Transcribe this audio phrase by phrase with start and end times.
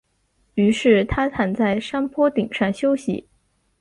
[0.55, 3.27] 于是他躺在山坡顶上休息。